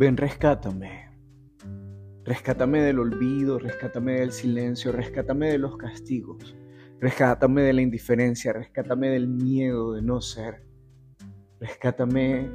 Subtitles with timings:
[0.00, 1.10] Ven, rescátame.
[2.24, 6.56] Rescátame del olvido, rescátame del silencio, rescátame de los castigos,
[7.00, 10.62] rescátame de la indiferencia, rescátame del miedo de no ser,
[11.60, 12.50] rescátame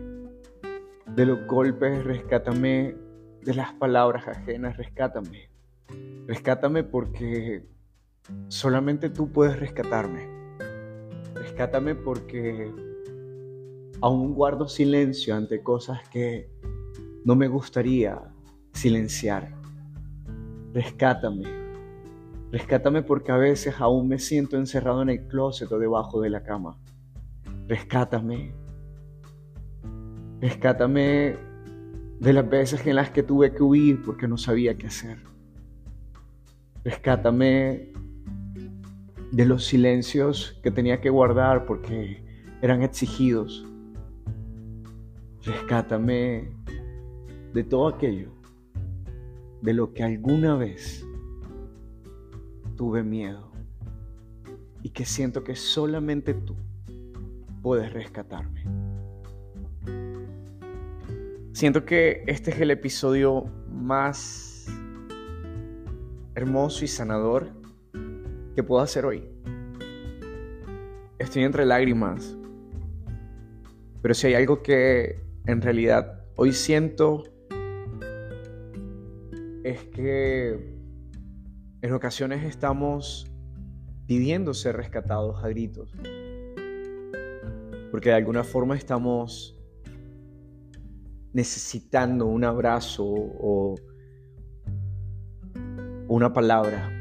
[1.16, 2.96] de los golpes, rescátame
[3.44, 5.52] de las palabras ajenas, rescátame.
[6.26, 7.64] Rescátame porque
[8.48, 10.28] solamente tú puedes rescatarme.
[11.36, 12.74] Rescátame porque
[14.02, 16.50] aún guardo silencio ante cosas que
[17.26, 18.22] no me gustaría
[18.72, 19.52] silenciar.
[20.74, 21.44] Rescátame.
[22.52, 26.44] Rescátame porque a veces aún me siento encerrado en el closet o debajo de la
[26.44, 26.78] cama.
[27.68, 28.54] Rescátame.
[30.40, 31.36] Rescátame
[32.20, 35.18] de las veces en las que tuve que huir porque no sabía qué hacer.
[36.84, 37.92] Rescátame
[39.32, 42.24] de los silencios que tenía que guardar porque
[42.62, 43.66] eran exigidos.
[45.44, 46.65] Rescátame
[47.56, 48.32] de todo aquello
[49.62, 51.08] de lo que alguna vez
[52.76, 53.50] tuve miedo
[54.84, 56.54] y que siento que solamente tú
[57.62, 58.66] puedes rescatarme.
[61.54, 64.68] Siento que este es el episodio más
[66.36, 67.48] hermoso y sanador
[68.54, 69.24] que puedo hacer hoy.
[71.20, 72.36] Estoy entre lágrimas,
[74.02, 77.24] pero si hay algo que en realidad hoy siento
[79.66, 80.78] es que
[81.82, 83.26] en ocasiones estamos
[84.06, 85.92] pidiendo ser rescatados a gritos.
[87.90, 89.60] Porque de alguna forma estamos
[91.34, 93.74] necesitando un abrazo o
[96.10, 96.92] una palabra.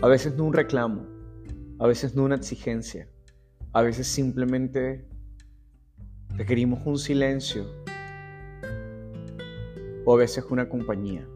[0.00, 1.06] A veces no un reclamo,
[1.78, 3.10] a veces no una exigencia,
[3.74, 5.06] a veces simplemente
[6.34, 7.66] requerimos un silencio
[10.06, 11.28] o a veces una compañía.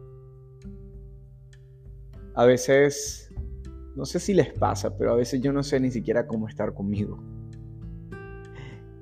[2.35, 3.31] A veces,
[3.95, 6.73] no sé si les pasa, pero a veces yo no sé ni siquiera cómo estar
[6.73, 7.23] conmigo.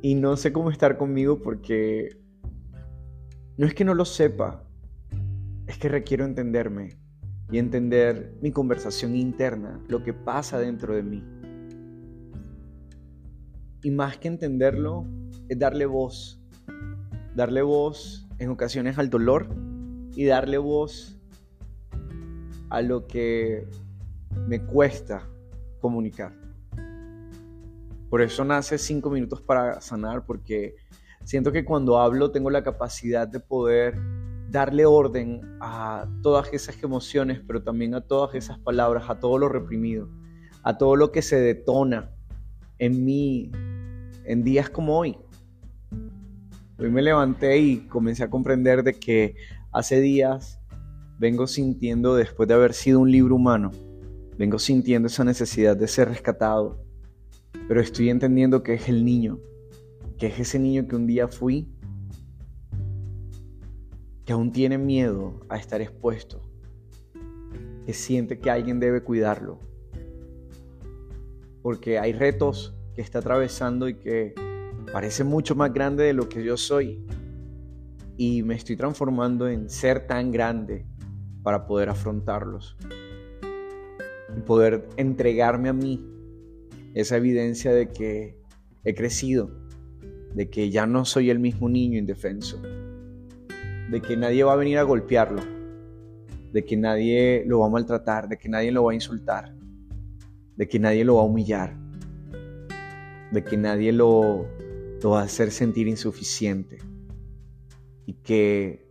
[0.01, 2.09] Y no sé cómo estar conmigo porque
[3.57, 4.67] no es que no lo sepa,
[5.67, 6.97] es que requiero entenderme
[7.51, 11.23] y entender mi conversación interna, lo que pasa dentro de mí.
[13.83, 15.05] Y más que entenderlo,
[15.47, 16.41] es darle voz.
[17.35, 19.47] Darle voz en ocasiones al dolor
[20.15, 21.20] y darle voz
[22.71, 23.67] a lo que
[24.47, 25.27] me cuesta
[25.81, 26.33] comunicar.
[28.09, 30.75] Por eso nace cinco minutos para sanar, porque
[31.25, 33.99] siento que cuando hablo tengo la capacidad de poder
[34.49, 39.49] darle orden a todas esas emociones, pero también a todas esas palabras, a todo lo
[39.49, 40.07] reprimido,
[40.63, 42.09] a todo lo que se detona
[42.79, 43.51] en mí
[44.23, 45.17] en días como hoy.
[46.79, 49.35] Hoy me levanté y comencé a comprender de que
[49.73, 50.60] hace días
[51.21, 53.69] vengo sintiendo después de haber sido un libro humano,
[54.39, 56.83] vengo sintiendo esa necesidad de ser rescatado,
[57.67, 59.37] pero estoy entendiendo que es el niño,
[60.17, 61.69] que es ese niño que un día fui,
[64.25, 66.41] que aún tiene miedo a estar expuesto,
[67.85, 69.59] que siente que alguien debe cuidarlo,
[71.61, 74.33] porque hay retos que está atravesando y que
[74.91, 77.05] parece mucho más grande de lo que yo soy.
[78.17, 80.85] Y me estoy transformando en ser tan grande
[81.43, 82.77] para poder afrontarlos.
[84.35, 86.05] Y poder entregarme a mí
[86.93, 88.37] esa evidencia de que
[88.83, 89.51] he crecido,
[90.33, 92.61] de que ya no soy el mismo niño indefenso,
[93.89, 95.41] de que nadie va a venir a golpearlo,
[96.51, 99.53] de que nadie lo va a maltratar, de que nadie lo va a insultar,
[100.55, 101.77] de que nadie lo va a humillar,
[103.31, 104.47] de que nadie lo,
[105.03, 106.77] va a hacer sentir insuficiente
[108.05, 108.87] y que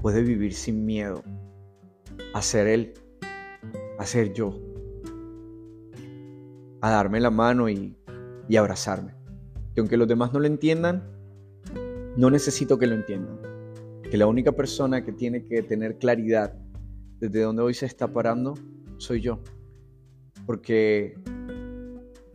[0.00, 1.22] puede vivir sin miedo
[2.34, 2.94] a ser Él,
[3.98, 4.58] a ser yo,
[6.80, 7.96] a darme la mano y,
[8.48, 9.14] y abrazarme.
[9.74, 11.02] Que aunque los demás no lo entiendan,
[12.16, 13.38] no necesito que lo entiendan.
[14.10, 16.54] Que la única persona que tiene que tener claridad
[17.18, 18.54] desde donde hoy se está parando
[18.98, 19.40] soy yo.
[20.46, 21.14] Porque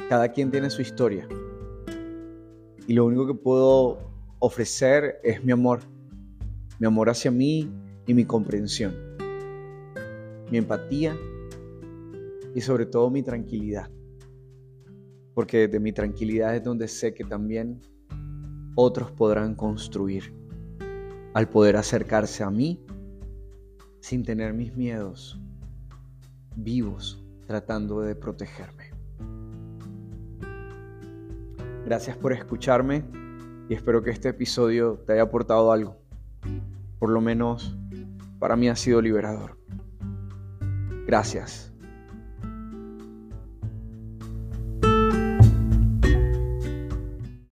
[0.09, 1.27] cada quien tiene su historia.
[2.87, 3.99] Y lo único que puedo
[4.39, 5.79] ofrecer es mi amor.
[6.79, 7.71] Mi amor hacia mí
[8.07, 9.10] y mi comprensión
[10.51, 11.17] mi empatía
[12.53, 13.89] y sobre todo mi tranquilidad.
[15.33, 17.79] Porque de mi tranquilidad es donde sé que también
[18.75, 20.35] otros podrán construir
[21.33, 22.85] al poder acercarse a mí
[24.01, 25.39] sin tener mis miedos
[26.55, 28.91] vivos tratando de protegerme.
[31.85, 33.05] Gracias por escucharme
[33.69, 35.97] y espero que este episodio te haya aportado algo.
[36.99, 37.75] por lo menos
[38.37, 39.57] para mí ha sido liberador.
[41.11, 41.70] Gracias.